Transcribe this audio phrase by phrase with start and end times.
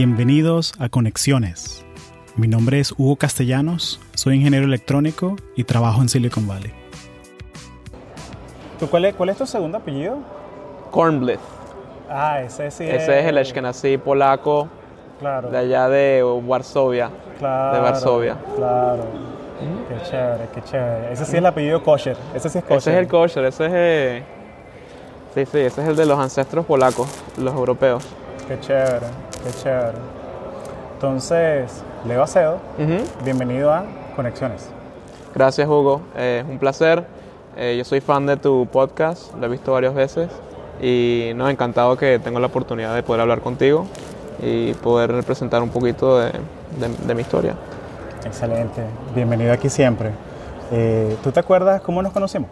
[0.00, 1.82] Bienvenidos a Conexiones.
[2.36, 6.70] Mi nombre es Hugo Castellanos, soy ingeniero electrónico y trabajo en Silicon Valley.
[8.78, 10.18] ¿Tú cuál, es, ¿Cuál es tu segundo apellido?
[10.90, 11.40] Kornblith.
[12.10, 14.68] Ah, ese sí Ese es el Ashkenazi polaco
[15.18, 15.48] Claro.
[15.48, 17.10] de allá de Varsovia.
[17.38, 18.36] claro, de Varsovia.
[18.54, 19.06] Claro.
[19.88, 21.12] Qué chévere, qué chévere.
[21.14, 22.18] Ese sí es el apellido kosher.
[22.34, 22.76] Ese sí es kosher.
[22.76, 24.22] Ese es el kosher, ese es eh,
[25.34, 28.06] Sí, sí, ese es el de los ancestros polacos, los europeos.
[28.48, 29.06] Qué chévere,
[29.44, 29.98] qué chévere.
[30.94, 32.58] Entonces, Leo Acedo,
[33.24, 34.68] bienvenido a Conexiones.
[35.34, 37.04] Gracias Hugo, Eh, es un placer.
[37.56, 40.30] Eh, yo soy fan de tu podcast, lo he visto varias veces
[40.80, 43.86] y no, encantado que tengo la oportunidad de poder hablar contigo
[44.42, 47.54] y poder presentar un poquito de, de- de mi historia.
[48.24, 48.82] Excelente,
[49.14, 50.10] bienvenido aquí siempre.
[50.70, 52.50] Eh, ¿Tú te acuerdas cómo nos conocimos?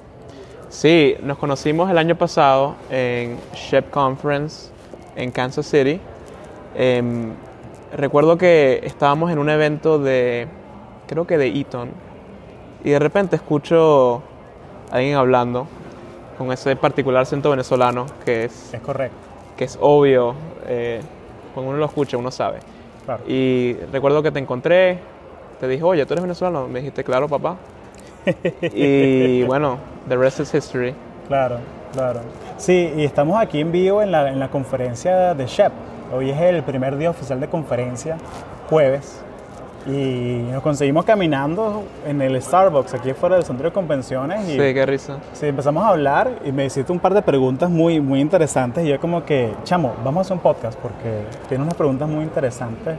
[0.71, 4.71] Sí, nos conocimos el año pasado en Shep Conference
[5.17, 6.01] en Kansas City.
[6.77, 7.33] Em,
[7.97, 10.49] recuerdo que estábamos en un evento de,
[11.07, 11.91] creo que de Eaton,
[12.83, 14.23] y de repente escucho
[14.91, 15.67] a alguien hablando
[16.37, 19.17] con ese particular acento venezolano que es, Es correcto,
[19.57, 20.35] que es obvio,
[20.67, 21.01] eh,
[21.55, 22.59] cuando uno lo escucha uno sabe.
[23.05, 23.23] claro.
[23.27, 24.99] Y recuerdo que te encontré,
[25.61, 26.67] te dije, oye, ¿tú eres venezolano?
[26.67, 27.57] Me dijiste, claro, papá.
[28.63, 30.95] y bueno, the rest is history.
[31.29, 31.59] Claro,
[31.95, 32.21] claro.
[32.59, 35.73] Sí, y estamos aquí en vivo en la, en la conferencia de SHEP.
[36.15, 38.17] Hoy es el primer día oficial de conferencia,
[38.69, 39.21] jueves.
[39.87, 44.49] Y nos conseguimos caminando en el Starbucks, aquí fuera del centro de convenciones.
[44.49, 45.19] Y Sí, qué risa.
[45.35, 48.85] sí, empezamos a hablar y me hiciste un par de preguntas muy, muy interesantes.
[48.85, 52.25] Y yo como que, chamo, vamos a hacer un podcast porque tiene unas preguntas muy
[52.25, 52.97] interesantes.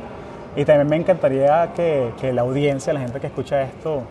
[0.55, 4.03] Y también me encantaría que, que la audiencia, la gente que escucha esto,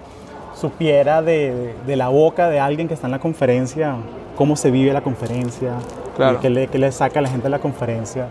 [0.55, 3.95] supiera de, de la boca de alguien que está en la conferencia,
[4.37, 5.73] cómo se vive la conferencia,
[6.17, 6.41] Claro.
[6.41, 8.29] qué le, qué le saca a la gente de la conferencia.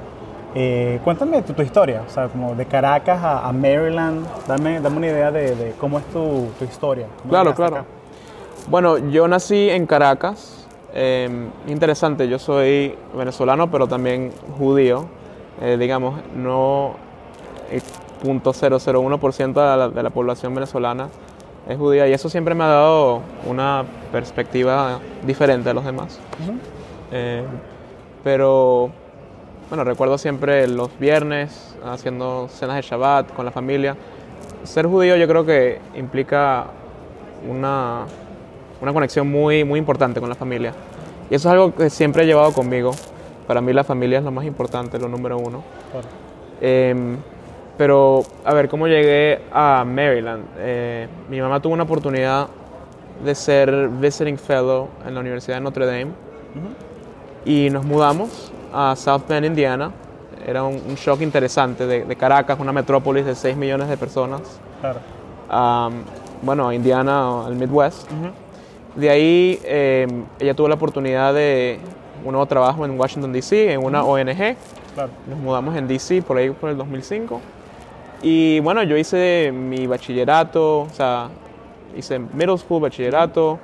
[0.56, 4.98] Eh, cuéntame tu, tu historia, o sea, como de Caracas a, a Maryland, dame, dame
[4.98, 7.08] una idea de, de cómo es tu, tu historia.
[7.22, 7.76] ¿Cómo Claro, claro.
[7.78, 7.86] acá?
[8.70, 10.68] Bueno, yo nací en Caracas.
[10.94, 15.06] Eh, interesante, yo soy venezolano, pero también judío.
[15.62, 16.92] Eh, digamos, no
[17.72, 17.82] el
[18.24, 21.10] 0.001% de la, de la población venezolana
[21.68, 26.20] es judía y eso siempre me ha dado una perspectiva diferente a los demás.
[26.44, 26.58] Ujú.
[27.12, 27.44] Eh,
[28.24, 28.90] pero
[29.70, 33.96] bueno, recuerdo siempre los viernes haciendo cenas de Shabbat con la familia.
[34.64, 36.66] Ser judío yo creo que implica
[37.50, 38.06] una,
[38.82, 40.74] una conexión muy, muy importante con la familia.
[41.30, 42.92] Y eso es algo que siempre he llevado conmigo.
[43.48, 45.64] Para mí la familia es lo más importante, lo número uno.
[45.92, 46.08] Claro.
[46.62, 47.18] Em,
[47.78, 50.44] pero, a ver, ¿cómo llegué a Maryland?
[50.58, 52.48] Eh, mi mamá tuvo una oportunidad
[53.24, 56.70] de ser visiting fellow en la Universidad de Notre Dame Ujú.
[57.46, 59.92] y nos mudamos a South Bend, Indiana.
[60.46, 64.42] Era un, un shock interesante de, de Caracas, una metrópolis de 6 millones de personas,
[64.82, 65.00] Claro.
[65.50, 65.90] a,
[66.42, 68.12] bueno, a Indiana, al Midwest.
[68.12, 69.00] Ujú.
[69.00, 70.06] De ahí eh,
[70.40, 71.80] ella tuvo la oportunidad de
[72.26, 74.56] un nuevo trabajo en Washington, D.C., en una ONG.
[74.94, 75.10] Claro.
[75.28, 77.40] Nos mudamos en DC por ahí por el 2005.
[78.24, 81.28] Y bueno, yo hice mi bachillerato, o sea,
[81.96, 83.60] hice middle school, bachillerato.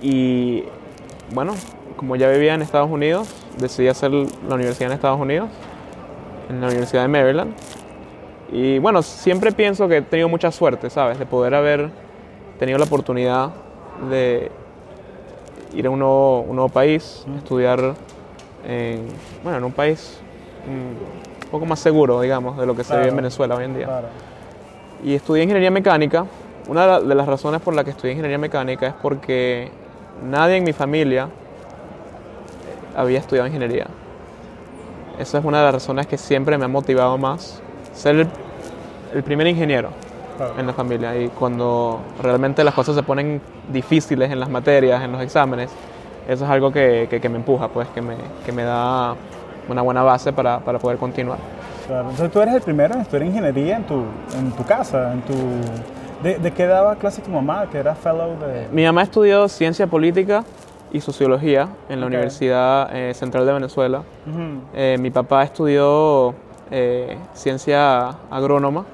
[0.00, 0.62] Y
[1.34, 1.52] bueno,
[1.96, 3.28] como ya vivía en Estados Unidos,
[3.58, 5.50] decidí hacer la universidad en Estados Unidos,
[6.48, 7.54] en la Universidad de Maryland.
[8.52, 11.18] Y bueno, siempre pienso que he tenido mucha suerte, ¿sabes?
[11.18, 11.90] De poder haber
[12.60, 13.50] tenido la oportunidad
[14.08, 14.52] de
[15.74, 17.94] ir a un nuevo, un nuevo país, estudiar
[18.64, 19.08] en,
[19.42, 20.20] bueno, en un país
[20.66, 23.16] mm, un poco más seguro, digamos, de lo que se vive en Claro.
[23.22, 23.86] Venezuela hoy en día.
[23.86, 24.08] Claro.
[25.04, 26.26] Y estudié ingeniería mecánica.
[26.68, 29.70] Una de la- las razones por las que estudié ingeniería mecánica es porque
[30.28, 31.28] nadie en mi familia
[32.96, 33.86] había estudiado ingeniería.
[35.18, 37.62] Esa es una de las razones que siempre me ha motivado más.
[37.94, 38.28] Ser el,
[39.14, 39.90] el primer ingeniero
[40.36, 40.54] Claro.
[40.58, 41.16] en la familia.
[41.16, 43.40] Y cuando realmente las cosas se ponen
[43.72, 45.70] difíciles en las materias, en los exámenes,
[46.28, 49.14] eso es algo que, que- que me empuja, pues, que me, que me da
[49.68, 51.38] una buena base para, para poder continuar.
[51.86, 54.02] Claro, entonces tú eres el primero en estudiar ingeniería en tu,
[54.36, 55.34] en tu casa, en tu...
[56.22, 58.68] ¿De, de qué daba clase tu mamá, que era fellow de...?
[58.72, 60.44] Mi mamá estudió ciencia política
[60.92, 62.06] y sociología en la.
[62.06, 64.02] Universidad eh, Central de Venezuela.
[64.74, 66.34] Eh, mi papá estudió
[66.70, 68.84] eh, ciencia agrónoma.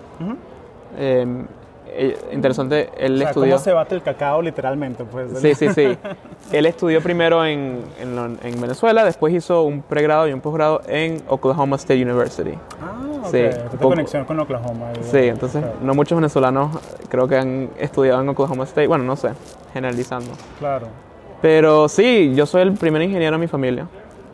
[1.95, 3.51] Eh, interesante, él O sea, estudió...
[3.55, 5.05] ¿cómo se bate el cacao literalmente?
[5.05, 5.97] Pues, Sí, sí, sí.
[6.53, 11.23] Él estudió primero en, en, en Venezuela, después hizo un pregrado y un posgrado en
[11.29, 12.53] Oklahoma State University.
[12.81, 13.27] Ah, ok.
[13.31, 13.43] Sí,
[13.73, 14.87] poco- conexión con Oklahoma.
[15.03, 15.79] Sí, entonces Claro.
[15.83, 16.77] no muchos venezolanos
[17.09, 18.87] creo que han estudiado en Oklahoma State.
[18.89, 19.31] Bueno, no sé,
[19.73, 20.33] generalizando.
[20.59, 20.89] Claro.
[21.41, 23.87] Pero sí, yo soy el primer ingeniero en mi familia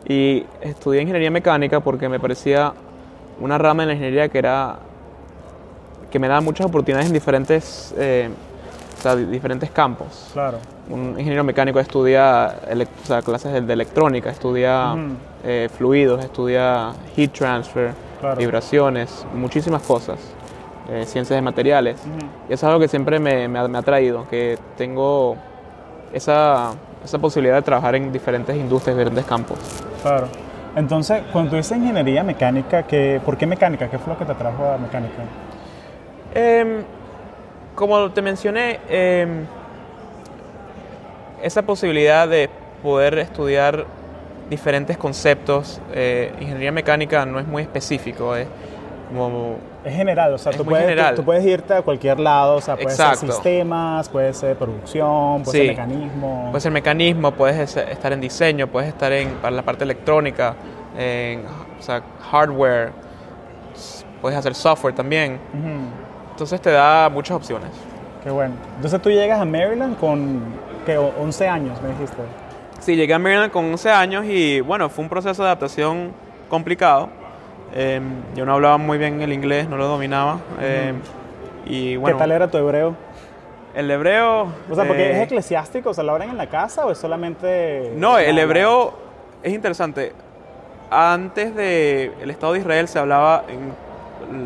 [0.07, 2.73] y estudié ingeniería mecánica porque me parecía
[3.39, 4.79] una rama de la ingeniería que era
[6.11, 8.29] que me daba muchas oportunidades en diferentes, eh,
[8.97, 10.29] o sea, di- diferentes campos.
[10.33, 10.57] Claro.
[10.89, 12.55] Un ingeniero mecánico estudia
[13.03, 15.13] o sea, clases de, de electrónica, estudia Ujú.
[15.43, 18.35] eh, fluidos, estudia heat transfer, Claro.
[18.37, 20.17] vibraciones, muchísimas cosas,
[20.89, 22.01] eh, ciencias de materiales.
[22.01, 22.25] Ujú.
[22.49, 25.37] Y eso es algo que siempre me, me ha, me ha traído, que tengo
[26.11, 26.71] esa,
[27.05, 29.57] esa posibilidad de trabajar en diferentes industrias, diferentes campos.
[30.01, 30.27] Claro.
[30.75, 33.89] Entonces, cuando tú dices ingeniería mecánica, ¿qué, ¿por qué mecánica?
[33.89, 35.23] ¿Qué fue lo que te trajo a mecánica?
[36.33, 36.83] Em,
[37.75, 39.45] como te mencioné, em,
[41.41, 42.49] esa posibilidad de
[42.83, 43.85] poder estudiar
[44.49, 48.47] diferentes conceptos, eh, ingeniería mecánica no es muy específico, es
[49.15, 52.75] como Es general, o sea, tú puedes, tú puedes irte a cualquier lado, o sea,
[52.75, 55.65] puede ser sistemas, puede ser producción, puede Sí.
[55.67, 56.47] ser mecanismo.
[56.51, 60.55] Puedes ser mecanismo, puedes es- estar en diseño, puedes estar en para la parte electrónica,
[60.97, 61.43] en
[61.79, 62.91] o sea, hardware,
[64.21, 65.39] puedes hacer software también.
[65.53, 66.08] Ujú.
[66.39, 67.69] Entonces te da muchas opciones.
[68.23, 68.53] Qué bueno.
[68.77, 70.41] Entonces tú llegas a Maryland con
[70.85, 72.15] ¿qué, o- 11 años, me dijiste.
[72.79, 76.13] Sí, llegué a Maryland con 11 años y bueno, fue un proceso de adaptación
[76.47, 77.09] complicado.
[77.75, 77.99] Eh,
[78.35, 80.39] yo no hablaba muy bien el inglés, no lo dominaba.
[80.61, 80.93] eh,
[81.65, 82.95] y bueno, ¿Qué tal era tu hebreo?
[83.75, 84.43] el hebreo...
[84.71, 86.97] O sea, porque eh, es eclesiástico, o sea, ¿lo hablan en la casa o es
[86.97, 87.91] solamente...?
[87.97, 88.93] No, el hebreo
[89.43, 90.13] es interesante.
[90.89, 93.88] Antes del el Estado de Israel se hablaba en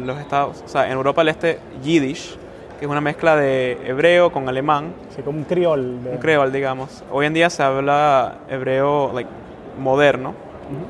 [0.05, 2.37] los estados, o sea, en Europa del Este, Yiddish,
[2.79, 6.03] que es una mezcla de hebreo con alemán, Sí, como un criol.
[6.03, 7.03] de- un creol, digamos.
[7.11, 9.29] Hoy en día se habla hebreo like,
[9.79, 10.29] moderno.
[10.29, 10.85] Ujú.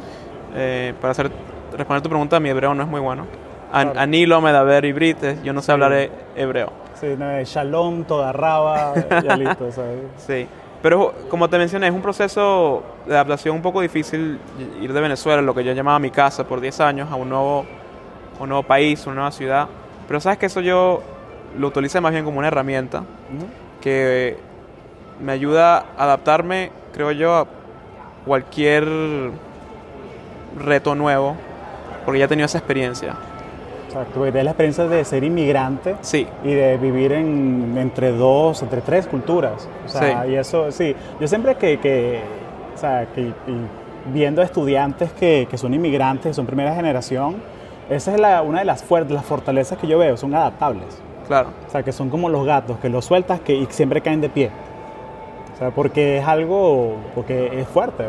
[0.56, 1.32] Eh, para hacer,
[1.78, 3.26] responder tu pregunta, mi hebreo no es muy bueno.
[3.72, 4.00] An, Claro.
[4.02, 6.72] Anilo, Medaber y Brites, yo no sé hablar he- hebreo.
[7.00, 8.94] Sí, no, shalom, toda raba,
[9.24, 10.00] ya listo, ¿sabes?
[10.18, 10.48] Sí.
[10.82, 14.38] Pero como te mencioné, es un proceso de adaptación un poco difícil
[14.82, 17.66] ir de Venezuela, lo que yo llamaba mi casa, por 10 años, a un nuevo,
[18.40, 19.68] un nuevo país, una nueva ciudad.
[20.08, 21.02] Pero sabes que eso yo
[21.58, 23.46] lo utilizo más bien como una herramienta Ujú.
[23.82, 24.38] que
[25.24, 27.46] me ayuda a adaptarme, creo yo, a
[28.26, 28.88] cualquier
[30.58, 31.36] reto nuevo,
[32.06, 33.14] porque ya he tenido esa experiencia.
[33.88, 38.62] Exacto, porque tienes la experiencia de ser inmigrante Sí, y de vivir en, entre dos,
[38.64, 39.68] entre tres culturas.
[39.86, 40.32] O sea, Sí.
[40.32, 40.96] y eso, sí.
[41.20, 42.22] Yo siempre que, que
[42.76, 43.32] o sea, que
[44.12, 47.36] viendo estudiantes que, que son inmigrantes, que son primera generación,
[47.90, 51.02] esa es la, una de las, las fortalezas que yo veo, son adaptables.
[51.28, 51.50] claro.
[51.68, 54.30] O sea, que son como los gatos, que los sueltas que, y siempre caen de
[54.30, 54.50] pie.
[55.54, 58.06] O sea, porque es algo, porque es fuerte.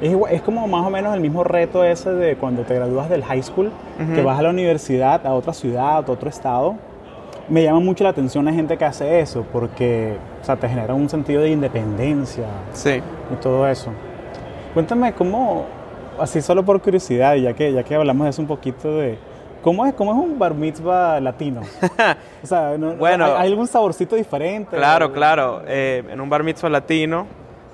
[0.00, 3.08] Es, igual- es como más o menos el mismo reto ese de cuando te gradúas
[3.08, 3.70] del high school,
[4.02, 4.14] Ujú.
[4.14, 6.76] que vas a la universidad, a otra ciudad, a otro estado.
[7.48, 10.94] Me llama mucho la atención la gente que hace eso, porque o sea, te genera
[10.94, 13.00] un sentido de independencia Sí.
[13.32, 13.90] y todo eso.
[14.72, 15.64] Cuéntame cómo,
[16.18, 19.18] así solo por curiosidad, ya que, ya que hablamos de eso un poquito de...
[19.62, 21.60] ¿Cómo es, cómo es un bar mitzvah latino?
[22.42, 23.26] O sea, no- Bueno.
[23.26, 24.74] ¿hay, hay algún saborcito diferente?
[24.76, 25.62] Claro, claro.
[25.66, 27.26] Eh, en un bar mitzvah latino,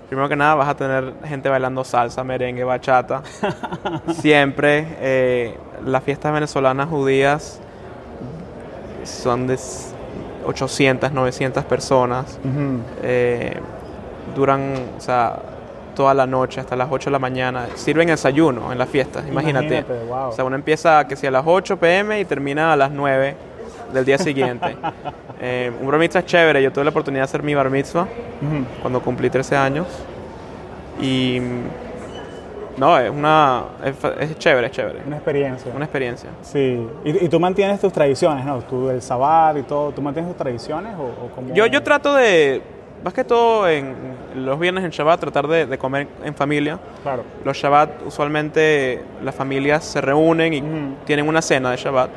[0.09, 3.23] primero que nada vas a tener gente bailando salsa, merengue, bachata.
[4.15, 4.87] Siempre.
[5.00, 7.61] eh, las fiestas venezolanas judías
[9.05, 9.94] son de s-
[10.44, 12.38] 800, 900 personas.
[13.02, 13.59] Eh,
[14.35, 15.37] duran, o sea,
[15.97, 17.67] toda la noche hasta las 8 de la mañana.
[17.75, 19.79] Sirven desayuno en las fiestas, imagínate.
[19.79, 20.29] Imagínate, wow.
[20.29, 23.35] O sea, uno empieza que si a las 8 pm y termina a las 9
[23.93, 24.76] del día siguiente.
[25.38, 26.62] Eh, un bar mitzvah es chévere.
[26.62, 28.65] Yo tuve la oportunidad de hacer mi bar mitzvah Ujú.
[28.81, 29.87] cuando cumplí 13 años.
[30.99, 31.43] Y
[32.79, 35.00] no, es una es, chévere, es chévere.
[35.07, 35.73] Una experiencia.
[35.76, 36.31] Una experiencia.
[36.41, 36.88] Sí.
[37.05, 38.61] ¿Y, y tú mantienes tus tradiciones, ¿no?
[38.62, 41.53] Tú, el sabbat y todo, ¿tú mantienes tus tradiciones o, o cómo?
[41.53, 42.62] Yo, yo trato de,
[43.05, 43.95] más que todo en
[44.35, 46.79] los viernes en Shabbat, tratar de, de comer en familia.
[47.03, 47.23] Claro.
[47.45, 50.95] Los Shabbat usualmente las familias se reúnen y Ujú.
[51.05, 52.11] tienen una cena de Shabbat.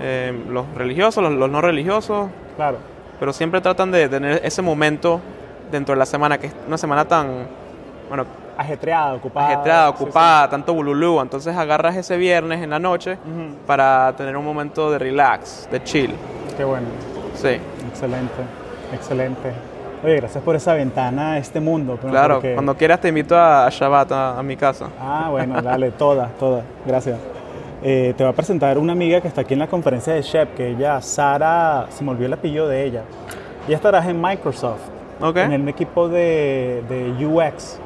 [0.00, 2.78] Eh, los religiosos, los, los no religiosos, Claro.
[3.20, 5.20] pero siempre tratan de tener ese momento
[5.70, 7.46] dentro de la semana, que es una semana tan,
[8.08, 8.24] bueno,
[8.56, 9.46] Ajetreada, ocupada.
[9.48, 10.04] ajetreada, Sí, sí.
[10.04, 11.20] ocupada, tanto bululú.
[11.20, 13.56] Entonces agarras ese viernes en la noche Ujú.
[13.66, 16.14] para tener un momento de relax, de chill.
[16.56, 16.86] Qué bueno.
[17.34, 17.58] Sí,
[17.88, 18.32] Excelente.
[18.92, 19.52] Excelente.
[20.04, 21.96] Oye, gracias por esa ventana a este mundo.
[21.98, 22.34] claro.
[22.34, 24.88] Porque- Cuando quieras te invito a Shabbat, a, a mi casa.
[25.00, 26.62] Ah, bueno, dale, todas, todas.
[26.86, 27.18] Gracias.
[27.82, 30.54] Eh, te voy a presentar una amiga que está aquí en la conferencia de Shep,
[30.54, 33.02] que ella, Sara, se me olvidó el apellido de ella.
[33.66, 34.80] Ella trabaja en Microsoft,
[35.20, 35.36] Ok.
[35.38, 37.78] en el equipo de, de UX.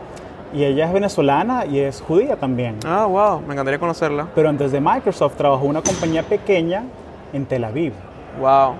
[0.55, 2.77] Y ella es venezolana y es judía también.
[2.87, 4.27] Ah, wow, me encantaría conocerla.
[4.35, 6.85] Pero antes de Microsoft trabajó en una compañía pequeña
[7.33, 7.93] en Tel Aviv.
[8.41, 8.75] Wow.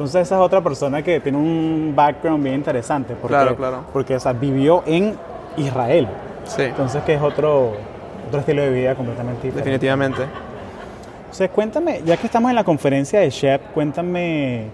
[0.00, 3.14] Entonces esa es otra persona que tiene un background bien interesante.
[3.14, 3.84] Porque, Claro, claro.
[3.92, 5.14] Porque o sea, vivió en
[5.58, 6.08] Israel.
[6.44, 7.72] Sí, Entonces que es otro,
[8.26, 9.58] otro estilo de vida completamente diferente.
[9.58, 10.22] definitivamente.
[11.30, 14.68] O sea, cuéntame, ya que estamos en la conferencia de Shep, cuéntame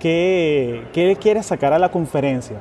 [0.00, 2.56] qué, qué le quieres sacar a la conferencia.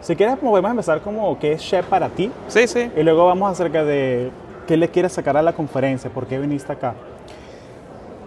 [0.00, 2.90] Si quieres, podemos empezar como qué es Shep para ti Sí, sí.
[2.96, 4.30] y luego vamos acerca de
[4.66, 6.94] qué le quieres sacar a la conferencia, por qué viniste acá.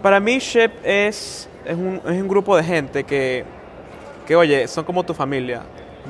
[0.00, 3.44] Para mí, Shep es, es, un, es un grupo de gente que,
[4.26, 5.62] que, oye, son como tu familia.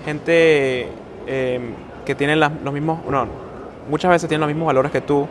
[0.04, 0.88] Gente
[1.26, 1.60] eh,
[2.04, 3.26] que tienen las- los mismos, no,
[3.90, 5.26] muchas veces tienen los mismos valores que tú.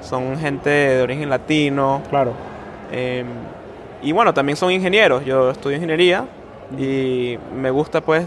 [0.00, 2.02] Son gente de origen latino.
[2.10, 2.32] Claro.
[2.90, 3.24] eh,
[4.02, 5.24] y bueno, también son ingenieros.
[5.24, 6.24] Yo estudio ingeniería
[6.76, 8.26] y me gusta pues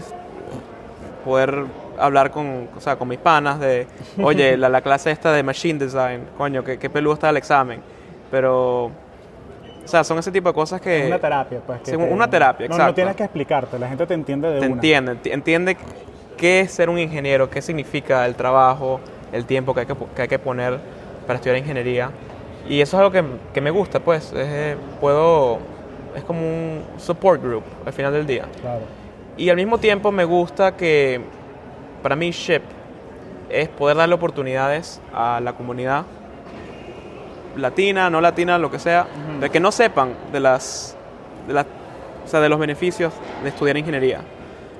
[1.24, 1.64] poder
[1.98, 3.86] hablar con, o sea, con mis panas de,
[4.22, 7.80] oye, la, la clase esta de Machine Design, coño, qué, qué peludo está el examen.
[8.30, 8.90] Pero,
[9.86, 11.06] o sea, son ese tipo de cosas que...
[11.06, 11.80] una terapia, pues.
[11.80, 12.90] que sí, una terapia, no, exacto.
[12.90, 14.74] No tienes que explicarte, la gente te entiende de te una.
[14.74, 15.76] entiende, enti- entiende
[16.36, 19.00] qué es ser un ingeniero, qué significa el trabajo,
[19.32, 20.78] el tiempo que hay que, que hay que poner
[21.26, 22.10] para estudiar ingeniería.
[22.68, 23.24] Y eso es algo que,
[23.54, 24.32] que me gusta, pues.
[24.32, 25.58] Es, eh, puedo.
[26.16, 28.44] Es como un support group al final del día.
[28.60, 28.80] Claro.
[29.36, 31.20] Y al mismo tiempo me gusta que
[32.02, 32.62] para mí SHIP
[33.50, 36.04] es poder darle oportunidades a la comunidad
[37.56, 39.06] latina, no latina, lo que sea,
[39.40, 40.96] de que no sepan de las,
[41.46, 41.66] de las
[42.24, 44.20] o sea, de los beneficios de estudiar ingeniería.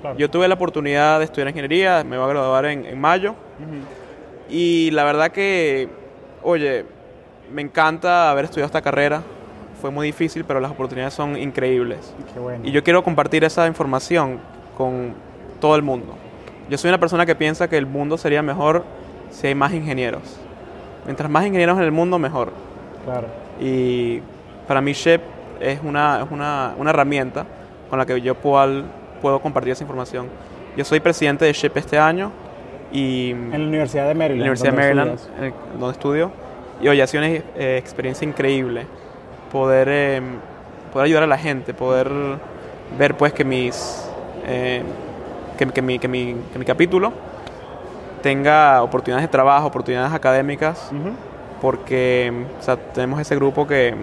[0.00, 0.16] Claro.
[0.18, 4.50] Yo tuve la oportunidad de estudiar ingeniería, me voy a graduar en, en mayo Ujú.
[4.50, 5.88] y la verdad que,
[6.42, 6.84] oye,
[7.52, 9.22] me encanta haber estudiado esta carrera.
[9.80, 12.14] Fue muy difícil, pero las oportunidades son increíbles.
[12.32, 12.64] Qué bueno.
[12.66, 14.40] Y yo quiero compartir esa información
[14.76, 15.14] con
[15.60, 16.16] todo el mundo.
[16.68, 18.84] Yo soy una persona que piensa que el mundo sería mejor
[19.30, 20.22] si hay más ingenieros.
[21.04, 22.50] Mientras más ingenieros en el mundo, mejor.
[23.06, 23.28] Claro.
[23.60, 24.20] Y
[24.68, 25.22] para mí SHIP
[25.60, 27.46] es una, es una, una herramienta
[27.88, 28.82] con la que yo puedo,
[29.22, 30.28] puedo compartir esa información.
[30.76, 32.30] Yo soy presidente de SHIP este año
[32.92, 34.40] y En la Universidad de en Maryland.
[34.40, 36.30] la Universidad de Maryland, en el- donde estudio.
[36.82, 38.86] Y oye, ha sido una eh, experiencia increíble
[39.50, 40.20] poder, eh,
[40.92, 42.10] poder ayudar a la gente, poder
[42.98, 44.04] ver pues que mis
[44.46, 44.82] eh,
[45.56, 47.12] que, que mi, que, mi, que mi capítulo
[48.22, 51.10] tenga oportunidades de trabajo, oportunidades académicas, Ujú.
[51.60, 53.94] Porque o sea, tenemos ese grupo que,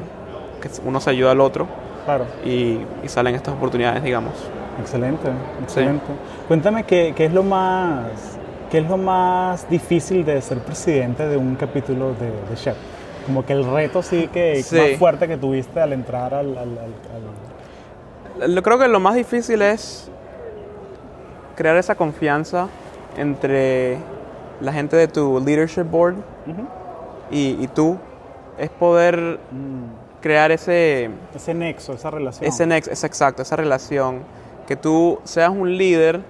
[0.61, 1.67] que uno se ayuda al otro
[2.05, 2.25] Claro.
[2.45, 4.33] y, y salen estas oportunidades, digamos.
[4.79, 5.29] Excelente,
[5.61, 6.05] excelente.
[6.47, 8.07] Cuéntame qué, qué es lo más
[8.71, 12.75] qué es lo más difícil de ser presidente de un capítulo de, de Chef.
[13.27, 14.75] Como que el reto sí que Sí.
[14.75, 19.13] más fuerte que tuviste al entrar al, al- al- al- Lo- Creo que lo más
[19.15, 20.09] difícil es
[21.55, 22.67] crear esa confianza
[23.15, 23.99] entre
[24.59, 26.15] la gente de tu leadership board.
[27.33, 27.97] Y, y tú.
[28.57, 32.47] Es poder Mm, crear ese, ese nexo, esa relación.
[32.47, 34.19] ese nex, es exacto, esa relación.
[34.67, 36.21] Que tú seas un líder,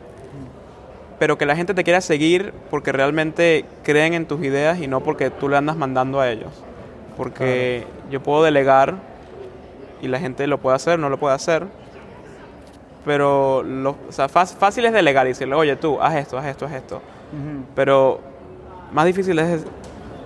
[1.19, 5.01] pero que la gente te quiera seguir porque realmente creen en tus ideas y no
[5.01, 6.51] porque tú le andas mandando a ellos.
[7.15, 8.95] Porque yo puedo delegar
[10.01, 11.67] y la gente lo puede hacer, no lo puede hacer.
[13.05, 16.65] Pero lo, o sea, fácil, es delegar y decirle, oye tú, haz esto, haz esto,
[16.65, 17.01] haz esto.
[17.75, 18.21] Pero
[18.91, 19.65] más difícil es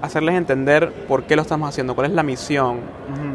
[0.01, 2.79] hacerles entender por qué lo estamos haciendo, cuál es la misión,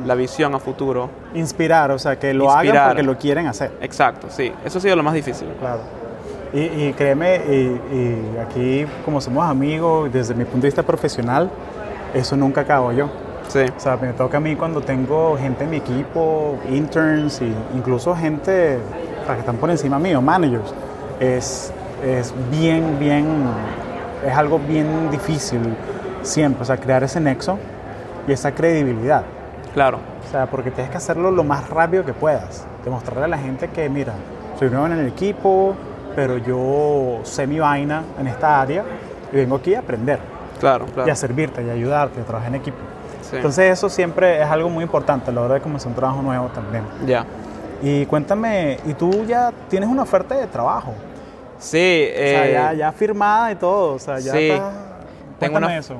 [0.07, 1.11] la visión a futuro.
[1.35, 3.73] Inspirar, o sea, que lo hagan porque lo quieren hacer.
[3.81, 4.53] Exacto, sí.
[4.65, 5.49] Eso ha sido lo más difícil.
[5.59, 5.81] Claro.
[6.53, 11.51] Y, y créeme, y, y aquí como somos amigos, desde mi punto de vista profesional,
[12.15, 13.09] eso nunca acabo yo.
[13.49, 17.53] Sí, O sea, me toca a mí cuando tengo gente en mi equipo, interns e
[17.75, 18.79] incluso gente
[19.23, 20.73] o sea, que están por encima mío, managers.
[21.21, 21.73] Es,
[22.05, 23.27] es bien, bien,
[24.27, 25.61] es algo bien difícil
[26.23, 27.59] siempre, o sea, crear ese nexo
[28.27, 29.25] y esa credibilidad.
[29.75, 29.99] claro.
[30.27, 32.65] O sea, porque tienes que hacerlo lo más rápido que puedas.
[32.85, 34.15] Demostrarle a la gente que, mira,
[34.59, 35.75] soy nuevo en el equipo,
[36.17, 38.83] pero yo sé mi vaina en esta área
[39.31, 40.21] y vengo aquí a aprender
[40.59, 41.07] Claro, claro.
[41.07, 42.79] y a servirte y a ayudarte, a trabajar en equipo.
[43.29, 43.37] Sí.
[43.37, 46.47] Entonces eso siempre es algo muy importante a la hora de comenzar un trabajo nuevo
[46.49, 46.85] también.
[47.07, 47.27] ya.
[47.83, 50.95] Y cuéntame, ¿y tú ya tienes una oferta de trabajo?
[51.59, 54.53] Sí, o sea, eh, ya, ya firmada y todo, o sea, ya sí.
[55.43, 55.97] Tengo Cuéntame una- eso.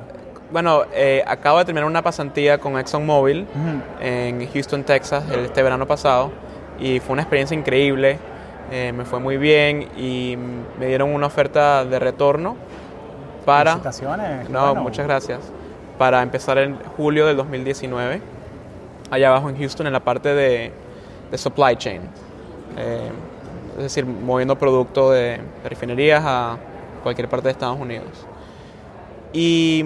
[0.51, 3.81] bueno, eh, acabo de terminar una pasantía con ExxonMobil Ujú.
[4.01, 6.31] en Houston, Texas, el- este verano pasado,
[6.79, 8.17] y fue una experiencia increíble.
[8.71, 10.35] eh, me fue muy bien y
[10.79, 12.55] me dieron una oferta de retorno
[13.45, 13.71] para...
[13.71, 14.49] Felicitaciones.
[14.49, 14.81] No, bueno.
[14.81, 15.41] muchas gracias.
[15.99, 18.21] Para empezar en julio del 2019,
[19.11, 20.71] allá abajo en Houston, en la parte de,
[21.29, 22.01] de supply chain.
[22.77, 23.09] Eh,
[23.77, 26.57] es decir, moviendo producto de, de refinerías a
[27.03, 28.25] cualquier parte de Estados Unidos.
[29.33, 29.83] Y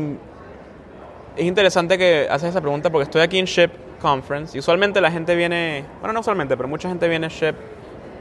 [1.37, 5.09] es interesante que haces esa pregunta porque estoy aquí en SHIP Conference y usualmente la
[5.09, 7.55] gente viene, bueno, no usualmente, pero mucha gente viene a SHIP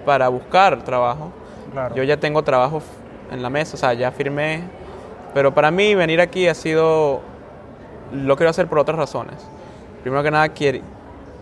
[0.05, 1.33] para buscar trabajo.
[1.73, 1.95] Claro.
[1.97, 2.81] Yo ya tengo trabajo
[3.31, 4.63] en la mesa, o sea, ya firmé.
[5.35, 7.21] Pero para mí venir aquí ha sido,
[8.13, 9.35] lo quiero hacer por otras razones.
[10.03, 10.79] Primero que nada, quiero,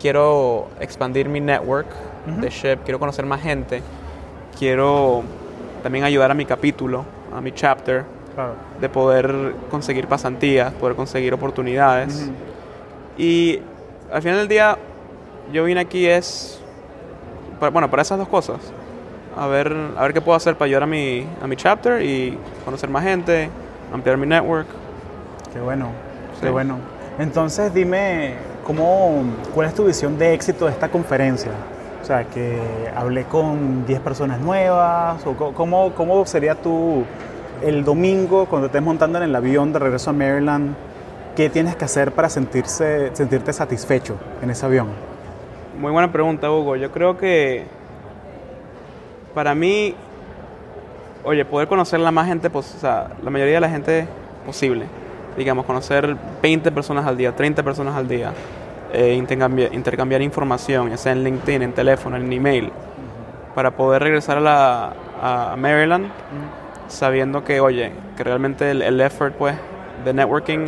[0.00, 1.86] quiero expandir mi network
[2.26, 3.82] de SHIP, quiero conocer más gente,
[4.58, 5.22] quiero
[5.82, 7.04] también ayudar a mi capítulo,
[7.36, 8.54] a mi chapter, Claro.
[8.80, 12.30] de poder conseguir pasantías, poder conseguir oportunidades.
[13.16, 13.60] Y
[14.12, 14.76] al final del día,
[15.52, 16.60] yo vine aquí es,
[17.60, 18.58] para- bueno, para esas dos cosas.
[19.36, 22.38] A ver, a ver qué puedo hacer para ayudar a mi, a mi chapter y
[22.64, 23.50] conocer más gente,
[23.92, 24.66] ampliar mi network.
[25.52, 25.88] Qué bueno,
[26.40, 26.52] qué Sí.
[26.52, 26.78] bueno.
[27.18, 29.22] Entonces dime, ¿cómo,
[29.54, 31.52] ¿cuál es tu visión de éxito de esta conferencia?
[32.02, 32.58] O sea, que
[32.96, 37.04] hablé con 10 personas nuevas, o ¿cómo, cómo sería tú
[37.62, 40.74] el domingo cuando estés montando en el avión de regreso a Maryland?
[41.36, 44.88] ¿Qué tienes que hacer para sentirse, sentirte satisfecho en ese avión?
[45.80, 46.76] Muy buena pregunta, Hugo.
[46.76, 47.64] Yo creo que
[49.34, 49.94] para mí,
[51.24, 54.06] oye, poder conocer la más gente, pos- o sea, la mayoría de la gente
[54.46, 54.86] posible.
[55.36, 58.32] Digamos, conocer 20 personas al día, 30 personas al día.
[58.92, 62.70] eh, intercambiar, intercambiar información, ya sea en LinkedIn, en teléfono, en email,
[63.52, 66.06] para poder regresar a, la, a Maryland
[66.88, 69.56] sabiendo que, oye, que realmente el, el effort, pues,
[70.04, 70.66] de networking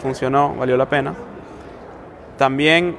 [0.00, 1.14] funcionó, valió la pena.
[2.38, 2.96] También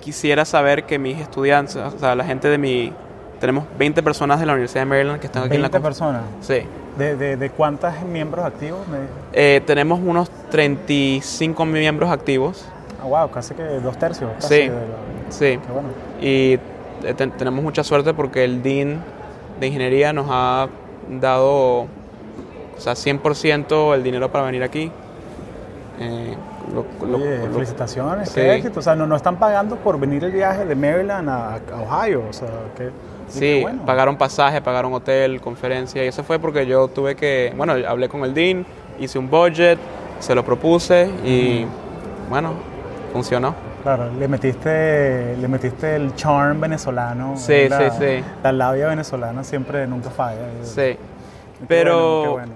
[0.00, 2.92] quisiera saber que mis estudiantes, o sea, la gente de mi...
[3.40, 5.82] Tenemos 20 personas de la Universidad de Maryland que están aquí en la 20 conf-
[5.82, 6.22] personas.
[6.40, 6.60] Sí.
[6.96, 8.80] ¿De, de, de cuántos miembros activos?
[9.34, 12.66] Eh, tenemos unos 35 miembros activos.
[13.02, 14.30] Ah, wow, casi que dos tercios.
[14.36, 14.60] casi Sí.
[14.62, 14.80] de la-
[15.28, 15.58] Sí.
[15.66, 15.88] Qué bueno.
[16.20, 16.54] Y
[17.06, 19.02] eh, ten- tenemos mucha suerte porque el Dean
[19.60, 20.68] de Ingeniería nos ha
[21.08, 21.88] dado, o
[22.78, 24.90] sea, 100% el dinero para venir aquí.
[25.98, 26.34] Eh,
[26.74, 28.34] lo- lo- Oye, lo- felicitaciones, Sí.
[28.40, 28.80] qué éxito.
[28.80, 32.22] O sea, no, no están pagando por venir el viaje de Maryland a, a Ohio.
[32.28, 32.90] O sea, que,
[33.28, 33.82] Sí, bueno.
[33.86, 38.24] pagaron pasaje, pagaron hotel, conferencia, y eso fue porque yo tuve que, bueno, hablé con
[38.24, 38.64] el Dean,
[39.00, 39.78] hice un budget,
[40.20, 41.66] se lo propuse y,
[42.30, 42.50] bueno,
[43.12, 43.54] funcionó.
[43.86, 47.36] Claro, le metiste, le metiste el charm venezolano.
[47.36, 48.24] Sí, la, sí, sí.
[48.42, 50.40] La labia venezolana siempre nunca falla.
[50.64, 50.74] Sí.
[50.74, 50.98] Qué
[51.68, 52.52] Pero, bueno, qué bueno.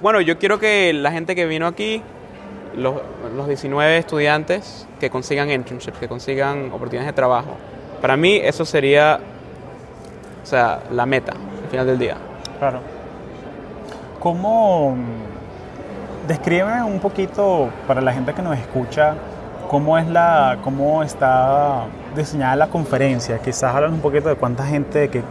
[0.00, 2.00] bueno, yo quiero que la gente que vino aquí,
[2.74, 2.94] los,
[3.36, 7.58] los 19 estudiantes, que consigan internships, que consigan oportunidades de trabajo.
[8.00, 9.20] Para mí eso sería,
[10.42, 12.16] o sea, la meta al final del día.
[12.58, 12.80] Claro.
[14.18, 19.16] ¿Cómo mm, descríbeme un poquito para la gente que nos escucha
[19.70, 21.84] cómo es la cómo está
[22.16, 23.38] diseñada la conferencia?
[23.38, 25.22] Quizás hablan un poquito de cuánta gente que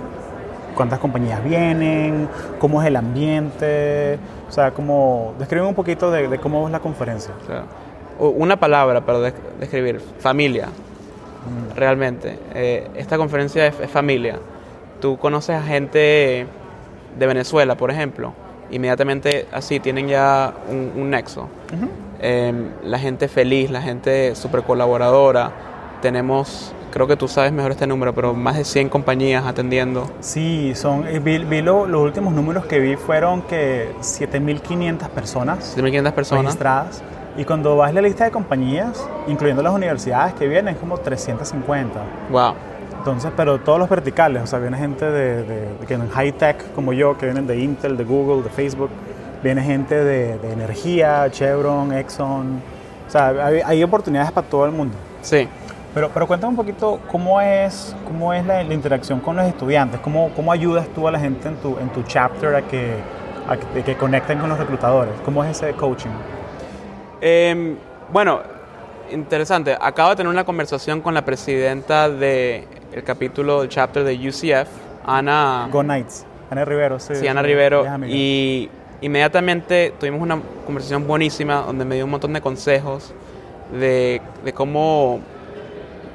[0.75, 6.37] cuántas compañías vienen, cómo es el ambiente, o sea, cómo describe un poquito de, de
[6.39, 7.33] cómo es la conferencia.
[8.17, 10.69] Una palabra para des- describir, familia,
[11.75, 12.39] realmente.
[12.53, 14.39] Eh, esta conferencia es, es familia.
[15.01, 16.47] Tú conoces a gente
[17.17, 18.31] de Venezuela, por ejemplo,
[18.71, 21.47] inmediatamente así tienen ya un, un nexo.
[22.21, 22.53] Eh,
[22.83, 25.51] la gente feliz, la gente súper colaboradora.
[26.01, 30.09] Tenemos, creo que tú sabes mejor este número, pero más de 100 compañías atendiendo.
[30.21, 35.75] Sí, son eh, vi, vi lo- los últimos números que vi fueron que 7500 personas
[35.77, 36.43] 7.500 personas.
[36.45, 37.01] registradas.
[37.37, 40.97] Y cuando vas a la lista de compañías, incluyendo las universidades que vienen, es como
[40.97, 41.99] 350.
[42.31, 42.53] Wow.
[43.11, 46.31] Entonces, pero todos los verticales, o sea, viene gente de, de- de que en high
[46.33, 48.89] tech como yo, que vienen de Intel, de Google, de Facebook,
[49.43, 52.61] viene gente de, de energía, Chevron, Exxon,
[53.07, 54.95] o sea, hay, hay oportunidades para todo el mundo.
[55.21, 55.47] Sí.
[55.93, 59.99] Pero, pero cuéntame un poquito cómo es, cómo es la, la interacción con los estudiantes,
[60.01, 62.93] cómo, cómo ayudas tú a la gente en tu, en tu chapter a que,
[63.47, 66.11] a que, que conecten con los reclutadores, cómo es ese coaching.
[67.21, 67.75] Eh,
[68.13, 68.39] bueno,
[69.11, 69.75] interesante.
[69.79, 72.07] Acabo de tener una conversación con la presidenta
[72.91, 74.67] del capítulo del chapter de UCF,
[75.05, 77.15] Ana, Go Nights, Ana Rivero, sí.
[77.15, 78.69] sí, Ana Rivero, y
[79.01, 83.13] inmediatamente tuvimos una conversación buenísima donde me dio un montón de consejos
[83.79, 85.19] de, de cómo,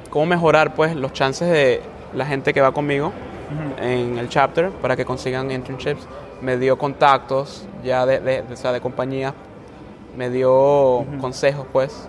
[0.09, 1.81] cómo mejorar pues los chances de
[2.13, 3.83] la gente que va conmigo Ujú.
[3.83, 6.05] en el chapter para que consigan internships.
[6.41, 9.33] Me dio contactos ya de, de, de- o sea, de compañías,
[10.17, 12.07] me dio consejos pues.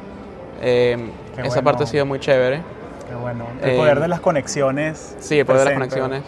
[0.63, 0.97] Eh,
[1.37, 1.63] esa bueno.
[1.65, 2.61] parte ha sido muy chévere.
[3.09, 3.47] Qué bueno.
[3.63, 5.17] El Eh, poder de las conexiones.
[5.21, 6.23] Sí, el poder de las conexiones.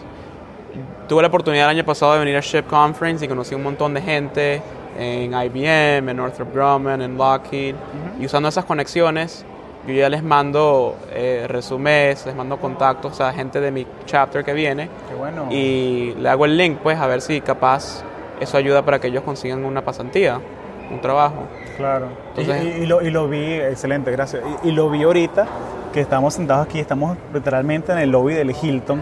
[1.07, 3.93] Tuve la oportunidad el año pasado de venir a Ship Conference y conocí un montón
[3.93, 4.61] de gente
[4.97, 7.75] en IBM, en Northrop Grumman, en Lockheed.
[8.19, 9.43] Y usando esas conexiones,
[9.87, 14.53] yo ya les mando eh, resumés, les mando contactos a gente de mi chapter que
[14.53, 15.47] viene Qué bueno.
[15.49, 18.03] y le hago el link, pues, a ver si capaz
[18.39, 20.39] eso ayuda para que ellos consigan una pasantía,
[20.91, 21.43] un trabajo.
[21.77, 22.07] Claro.
[22.37, 24.43] Y- Entonces- y, y lo, y lo vi, excelente, gracias.
[24.63, 25.47] Y, y lo vi ahorita,
[25.93, 29.01] que estamos sentados aquí, estamos literalmente en el lobby del Hilton.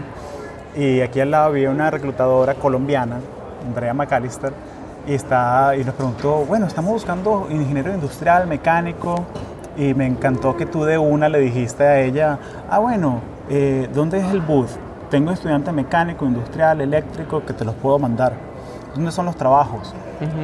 [0.76, 3.20] Y aquí al lado había una reclutadora colombiana,
[3.66, 4.52] Andrea McAllister,
[5.06, 9.24] y, está, y nos preguntó, bueno, estamos buscando ingeniero industrial, mecánico,
[9.76, 12.38] y me encantó que tú de una le dijiste a ella,
[12.70, 14.70] ah bueno, eh, ¿dónde es el booth?
[15.10, 18.34] Tengo estudiante mecánico, industrial, eléctrico que te los puedo mandar.
[18.94, 19.94] ¿Dónde son los trabajos?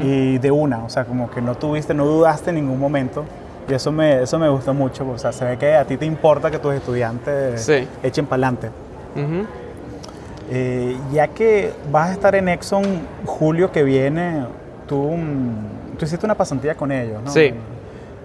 [0.02, 3.24] Y de una, o sea, como que no tuviste, no dudaste en ningún momento.
[3.68, 6.04] Y eso me, eso me gustó mucho, o sea, se ve que a ti te
[6.04, 7.88] importa que tus estudiantes Sí.
[8.02, 8.68] echen para adelante.
[10.50, 12.82] Eh, ya que vas a estar en Exxon
[13.24, 14.44] julio que viene,
[14.86, 17.30] tú, mm, tú hiciste una pasantía con ellos, ¿no?
[17.30, 17.54] Sí.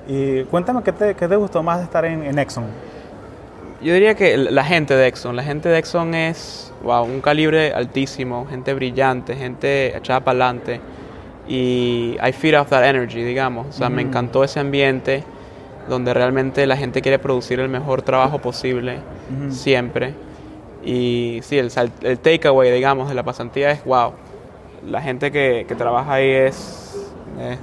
[0.08, 2.66] Y cuéntame qué te, qué te gustó más de estar en, en Exxon.
[3.82, 7.72] Yo diría que la gente de Exxon, la gente de Exxon es wow, un calibre
[7.74, 10.82] altísimo, gente brillante, gente echada para adelante.
[11.50, 13.68] Y I feed off that energy, digamos.
[13.68, 15.24] O sea, me encantó ese ambiente
[15.90, 19.00] donde realmente la gente quiere producir el mejor trabajo posible,
[19.50, 20.14] siempre.
[20.86, 21.72] Y sí, el,
[22.04, 24.14] el takeaway, digamos, de la pasantía es wow.
[24.88, 27.10] La gente que, que trabaja ahí es,
[27.42, 27.58] es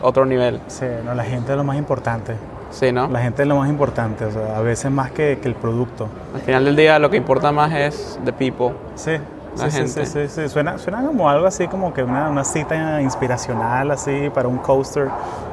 [0.00, 0.60] otro nivel.
[0.68, 2.34] Sí, no, la gente es lo más importante.
[2.70, 3.08] Sí, ¿no?
[3.08, 6.08] La gente es lo más importante, o sea, a veces más que, que el producto.
[6.34, 8.74] Al final del día lo que importa más es the people.
[8.96, 9.12] Sí,
[9.56, 10.06] La sí, sí, gente.
[10.06, 10.48] sí, sí, sí.
[10.48, 15.08] Suena, suena como algo así, como que una, una cita inspiracional así para un coaster,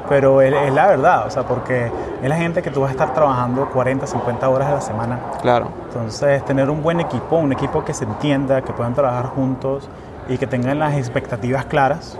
[0.09, 2.91] pero es, es la verdad, o sea, porque es la gente que tú vas a
[2.93, 5.19] estar trabajando 40, 50 horas a la semana.
[5.41, 5.67] Claro.
[5.87, 9.87] Entonces, tener un buen equipo, un equipo que se entienda, que puedan trabajar juntos
[10.27, 12.17] y que tengan las expectativas claras,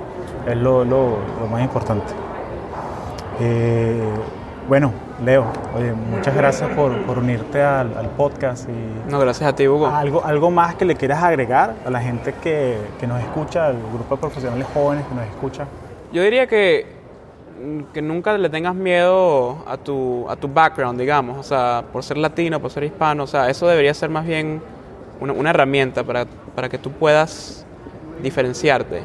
[0.48, 2.14] es lo, lo- lo más importante.
[3.40, 4.04] Eh,
[4.68, 4.92] bueno,
[5.24, 5.46] Leo,
[5.78, 9.86] oye, muchas gracias por, por unirte al, al podcast y No, gracias a ti, Hugo.
[9.88, 13.78] algo, algo más que le quieras agregar a la gente que, que nos escucha, al
[13.94, 15.66] grupo de profesionales jóvenes que nos escucha.
[16.12, 16.88] Yo diría que,
[17.94, 21.38] que nunca le tengas miedo a tu, a tu background, digamos.
[21.38, 23.24] O sea, por ser latino, por ser hispano.
[23.24, 24.60] O sea, eso debería ser más bien
[25.20, 27.64] una, una herramienta para, para que tú puedas
[28.24, 29.04] diferenciarte.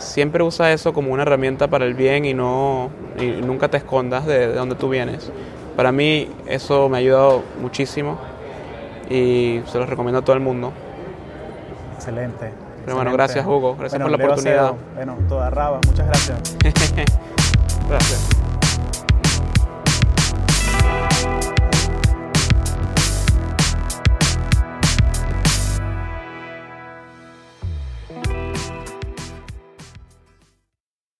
[0.00, 4.26] Siempre usa eso como una herramienta para el bien y, no, y nunca te escondas
[4.26, 5.30] de, de donde tú vienes.
[5.76, 8.18] Para mí eso me ha ayudado muchísimo
[9.08, 10.72] y se lo recomiendo a todo el mundo.
[11.96, 12.52] Excelente.
[12.84, 13.76] Pero bueno, gracias, Hugo.
[13.76, 14.72] Gracias por la Leo oportunidad.
[14.94, 16.56] Bueno, toda raba, muchas gracias.
[17.88, 18.39] Gracias.